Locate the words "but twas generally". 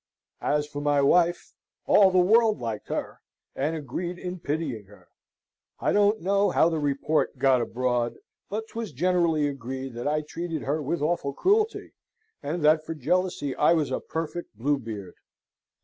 8.49-9.47